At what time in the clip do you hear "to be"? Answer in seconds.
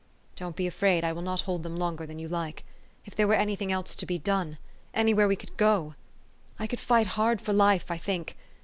3.95-4.17